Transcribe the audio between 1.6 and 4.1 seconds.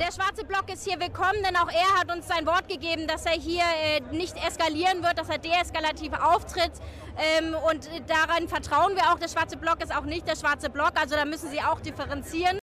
er hat uns sein Wort gegeben, dass er hier äh,